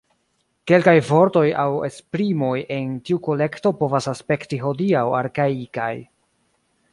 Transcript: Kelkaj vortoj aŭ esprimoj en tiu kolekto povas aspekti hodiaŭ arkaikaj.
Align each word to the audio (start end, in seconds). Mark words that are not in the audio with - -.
Kelkaj 0.69 0.93
vortoj 1.09 1.43
aŭ 1.63 1.65
esprimoj 1.87 2.55
en 2.77 2.95
tiu 3.09 3.21
kolekto 3.29 3.73
povas 3.83 4.09
aspekti 4.15 4.61
hodiaŭ 4.65 5.05
arkaikaj. 5.21 5.93